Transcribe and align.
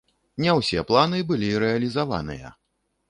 Не 0.43 0.53
ўсе 0.59 0.83
планы 0.91 1.19
былі 1.33 1.53
рэалізаваныя. 1.65 2.55